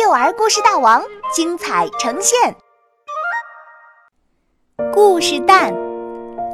[0.00, 1.02] 幼儿故事大王
[1.34, 2.54] 精彩呈现，
[4.92, 5.74] 《故事蛋》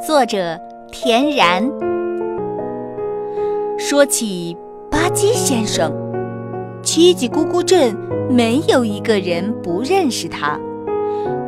[0.07, 0.59] 作者
[0.91, 1.71] 田然。
[3.77, 4.57] 说起
[4.91, 5.93] 巴基先生，
[6.83, 7.95] 叽叽咕咕镇
[8.31, 10.59] 没有一个人不认识他。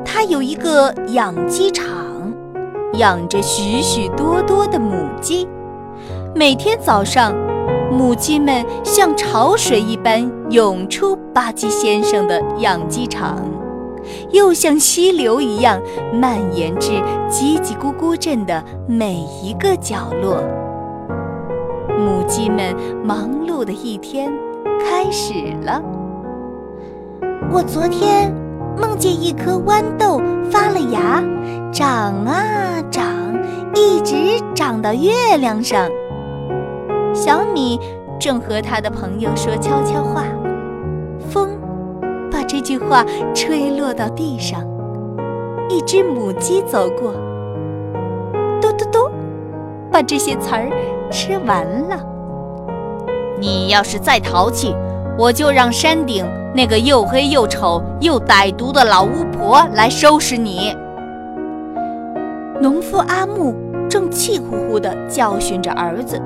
[0.05, 1.87] 他有一个养鸡场，
[2.95, 5.49] 养着许许多多的母鸡，
[6.35, 7.35] 每天早上。
[7.91, 13.43] 母鸡们像潮水一般涌出巴基先生的养鸡场，
[14.31, 15.81] 又像溪流一样
[16.13, 16.93] 蔓延至
[17.31, 20.43] 叽叽咕咕镇的每一个角落。
[21.99, 24.31] 母鸡们忙碌的一天
[24.79, 25.33] 开始
[25.65, 25.83] 了。
[27.51, 28.35] 我昨天
[28.77, 31.25] 梦见一颗豌豆发了芽，
[31.73, 33.07] 长啊长，
[33.75, 34.15] 一直
[34.55, 35.89] 长到月亮上。
[37.17, 37.81] 小米
[38.21, 40.25] 正和他的朋友说悄悄话，
[41.31, 41.49] 风
[42.31, 43.03] 把这句话
[43.35, 44.63] 吹落到地上。
[45.71, 47.13] 一只母鸡走过，
[48.61, 49.11] 嘟嘟嘟，
[49.91, 50.71] 把这些词儿
[51.11, 51.99] 吃完了。
[53.41, 54.77] 你要是再淘气，
[55.19, 60.77] 我就让山顶那个又黑又丑又歹毒的老巫婆来收拾你。
[62.61, 63.55] 农夫阿木
[63.89, 66.21] 正气呼呼地教训着儿子。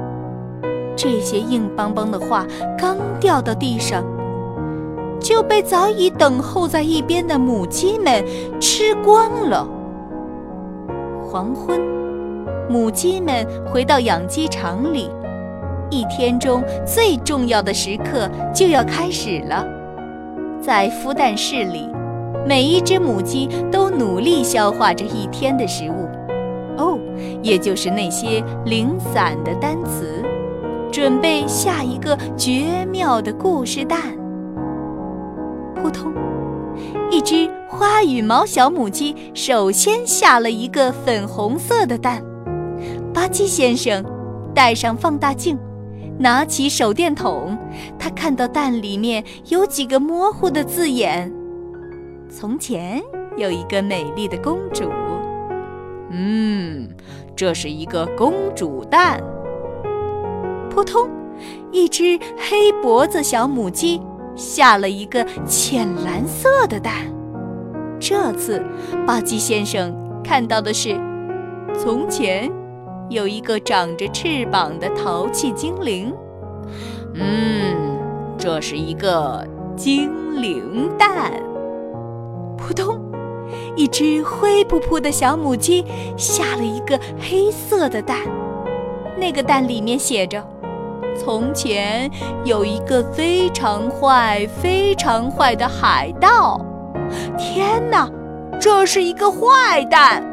[0.97, 2.47] 这些硬邦邦的话
[2.79, 4.05] 刚掉到地上，
[5.19, 8.25] 就被早已等候在一边的母鸡们
[8.61, 9.67] 吃光了。
[11.23, 11.81] 黄昏，
[12.69, 15.11] 母鸡们回到养鸡场里，
[15.91, 19.65] 一天中最重要的时刻就要开始了。
[20.61, 21.89] 在孵蛋室里，
[22.47, 26.07] 每一只母鸡都努力消化着一天的食物，
[26.77, 26.99] 哦，
[27.43, 30.23] 也就是那些零散的单词。
[30.91, 34.01] 准备下一个绝妙的故事蛋。
[35.77, 36.13] 扑通，
[37.11, 42.23] 一只花羽毛小母鸡首先下了一个粉红色的蛋。
[43.15, 44.05] 巴基先生
[44.55, 45.57] 戴上放大镜，
[46.19, 47.57] 拿起手电筒，
[47.99, 51.33] 他看到蛋里面有几个模糊的字眼
[52.29, 53.01] ：“从前
[53.37, 54.85] 有一个美丽的公主。”
[56.11, 56.89] 嗯，
[57.37, 59.23] 这是一个公主蛋。
[60.81, 61.11] 扑通！
[61.71, 64.01] 一只黑脖子小母鸡
[64.35, 66.95] 下了一个浅蓝色的蛋。
[67.99, 68.65] 这次，
[69.07, 70.99] 巴基先生看到的是：
[71.79, 72.51] 从前
[73.11, 76.15] 有一个长着翅膀的淘气精灵。
[77.13, 77.99] 嗯，
[78.39, 79.47] 这是一个
[79.77, 81.31] 精灵蛋。
[82.57, 82.99] 扑通！
[83.77, 85.85] 一只灰扑扑的小母鸡
[86.17, 88.17] 下了一个黑色的蛋。
[89.19, 90.43] 那个蛋里面写着。
[91.23, 92.11] 从前
[92.45, 96.59] 有一个非常坏、非常坏的海盗。
[97.37, 98.09] 天哪，
[98.59, 100.25] 这是一个坏蛋！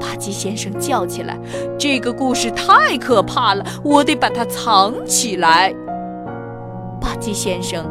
[0.00, 1.38] 巴基先生叫起来
[1.78, 5.72] ：“这个故事太可怕了，我得把它藏起来。”
[7.00, 7.86] 巴基先生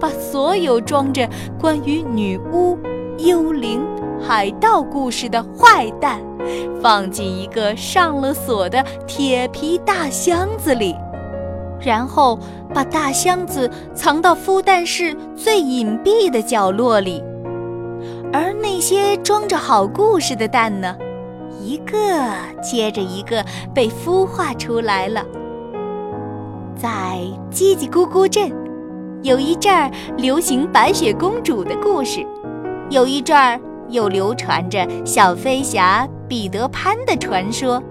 [0.00, 2.76] 把所有装着关于女巫、
[3.18, 3.80] 幽灵、
[4.20, 6.20] 海盗故事的坏蛋
[6.82, 10.96] 放进一个上了锁的铁皮大箱子里。
[11.82, 12.38] 然后
[12.74, 17.22] 把大箱子藏到孵蛋室最隐蔽的角落里，
[18.32, 20.96] 而那些装着好故事的蛋呢，
[21.60, 21.96] 一个
[22.62, 25.24] 接着一个被孵化出来了。
[26.76, 27.18] 在
[27.50, 28.50] 叽叽咕咕镇，
[29.22, 32.24] 有一阵儿流行白雪公主的故事，
[32.88, 37.82] 有一阵儿又流传着小飞侠彼得潘的传说，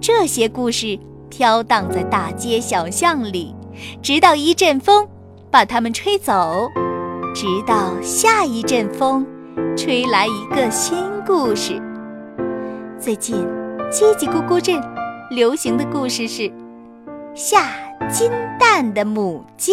[0.00, 0.98] 这些故事。
[1.30, 3.54] 飘荡在大街小巷里，
[4.02, 5.06] 直到一阵风
[5.50, 6.68] 把它们吹走，
[7.34, 9.26] 直到下一阵风
[9.76, 10.96] 吹来一个新
[11.26, 11.80] 故事。
[12.98, 13.46] 最近，
[13.90, 14.80] 叽叽咕咕镇
[15.30, 16.50] 流行的故事是
[17.34, 17.70] 下
[18.10, 19.72] 金蛋的母鸡。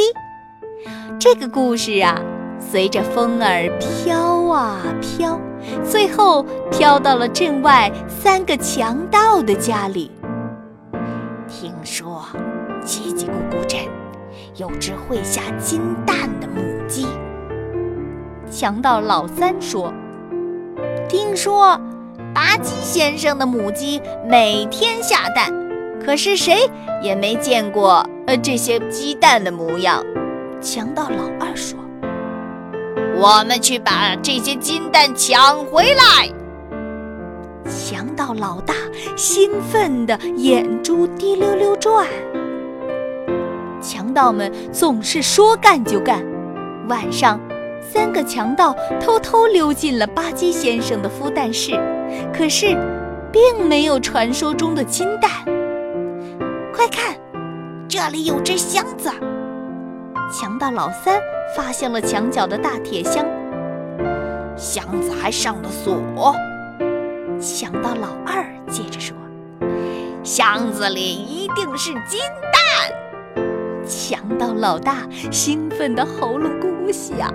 [1.19, 2.21] 这个故事啊，
[2.59, 5.39] 随着风儿飘啊飘，
[5.83, 10.11] 最后飘到了镇外三个强盗的家里。
[11.57, 12.21] 听说
[12.83, 13.79] 叽叽咕咕镇
[14.57, 17.07] 有只会下金蛋的母鸡。
[18.51, 19.93] 强盗老三说
[21.07, 21.79] ：“听说
[22.33, 25.49] 拔鸡先生的母鸡每天下蛋，
[26.05, 26.69] 可是谁
[27.01, 30.03] 也没见过呃这些鸡蛋的模样。”
[30.61, 31.79] 强盗老二说
[33.15, 36.29] ：“我们去把这些金蛋抢回来。”
[37.69, 38.73] 强盗老大
[39.15, 42.07] 兴奋的眼珠滴溜溜转。
[43.81, 46.23] 强盗们总是说干就干。
[46.87, 47.39] 晚上，
[47.81, 51.71] 三个强盗偷偷溜进了巴基先生的孵蛋室，
[52.31, 52.77] 可是，
[53.31, 55.31] 并没有传说中的金蛋。
[56.73, 57.15] 快看，
[57.87, 59.09] 这里有只箱子！
[60.31, 61.19] 强盗老三
[61.55, 63.25] 发现了墙角的大铁箱，
[64.55, 66.35] 箱子还上了锁。
[67.45, 69.15] 强盗老二接着说
[70.25, 72.19] ：“箱子里一定是金
[72.51, 73.45] 蛋！”
[73.85, 77.31] 强盗老大兴奋的喉咙咕咕响。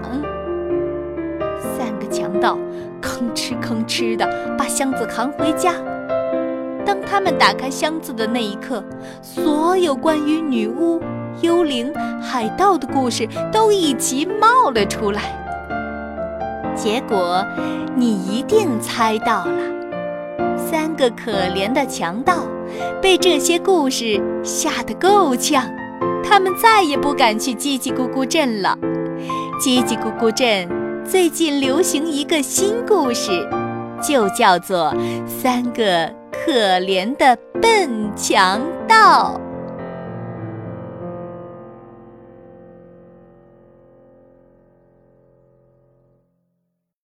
[1.63, 2.59] 三个强盗
[3.01, 4.27] 吭哧吭哧地
[4.59, 5.75] 把箱子扛回家。
[6.85, 8.83] 当他们打开箱子的那一刻，
[9.23, 11.01] 所有关于女巫、
[11.41, 15.23] 幽灵、海盗的故事都一起冒了出来。
[16.75, 17.47] 结果，
[17.95, 19.63] 你一定猜到了：
[20.71, 22.47] 三个可怜的强盗
[23.03, 25.69] 被这些故事吓得够呛，
[26.23, 28.79] 他们再也不敢去叽叽咕咕镇了。
[29.61, 30.69] 叽叽咕咕镇
[31.05, 33.31] 最近流行一个新故事，
[34.01, 34.95] 就叫做
[35.27, 39.41] 《三个可怜的笨强盗》。